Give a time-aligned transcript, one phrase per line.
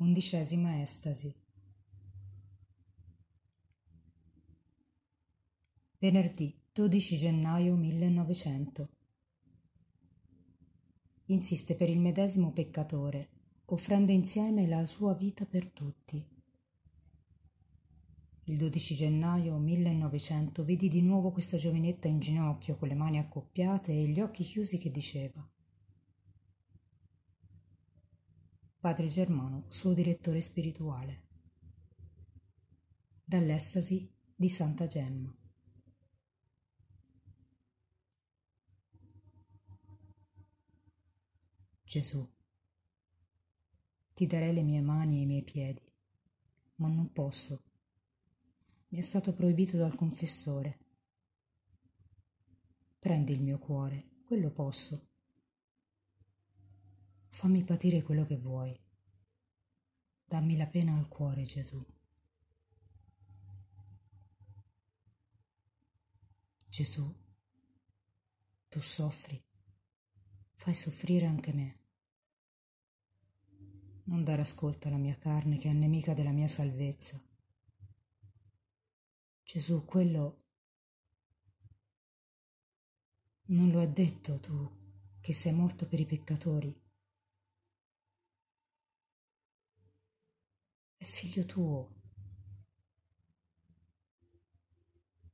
[0.00, 1.34] Undicesima estasi.
[5.98, 8.88] Venerdì 12 gennaio 1900.
[11.24, 13.28] Insiste per il medesimo peccatore,
[13.64, 16.24] offrendo insieme la sua vita per tutti.
[18.44, 23.90] Il 12 gennaio 1900 vidi di nuovo questa giovinetta in ginocchio con le mani accoppiate
[23.90, 25.44] e gli occhi chiusi che diceva
[28.80, 31.26] Padre Germano, suo direttore spirituale.
[33.24, 35.36] Dall'estasi di Santa Gemma.
[41.82, 42.24] Gesù,
[44.14, 45.82] ti darei le mie mani e i miei piedi,
[46.76, 47.64] ma non posso.
[48.90, 50.78] Mi è stato proibito dal confessore.
[53.00, 55.08] Prendi il mio cuore, quello posso
[57.38, 58.76] Fammi patire quello che vuoi.
[60.24, 61.80] Dammi la pena al cuore, Gesù.
[66.68, 67.14] Gesù,
[68.68, 69.40] tu soffri,
[70.54, 71.78] fai soffrire anche me.
[74.06, 77.16] Non dare ascolto alla mia carne che è nemica della mia salvezza.
[79.44, 80.38] Gesù, quello
[83.50, 84.68] non lo hai detto tu
[85.20, 86.86] che sei morto per i peccatori.
[91.08, 91.94] Figlio tuo.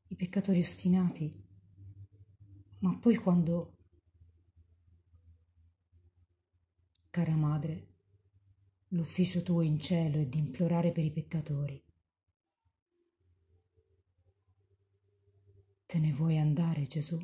[0.06, 1.30] I peccatori ostinati,
[2.78, 3.72] ma poi quando...
[7.10, 7.88] Cara madre,
[8.88, 11.82] l'ufficio tuo in cielo è di implorare per i peccatori.
[15.86, 17.22] Te ne vuoi andare, Gesù?